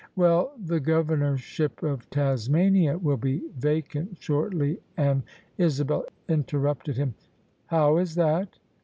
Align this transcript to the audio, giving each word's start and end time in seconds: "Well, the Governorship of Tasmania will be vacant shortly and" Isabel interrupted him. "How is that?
"Well, 0.15 0.53
the 0.57 0.79
Governorship 0.79 1.83
of 1.83 2.09
Tasmania 2.09 2.97
will 2.97 3.17
be 3.17 3.43
vacant 3.59 4.17
shortly 4.19 4.79
and" 4.97 5.21
Isabel 5.59 6.05
interrupted 6.27 6.97
him. 6.97 7.13
"How 7.67 7.97
is 7.97 8.15
that? 8.15 8.57